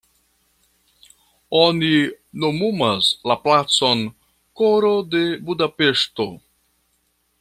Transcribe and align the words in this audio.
Oni 1.59 1.89
nomumas 2.45 3.09
la 3.33 3.37
placon 3.43 4.03
"koro 4.63 4.91
de 5.13 5.23
Budapeŝto". 5.51 6.27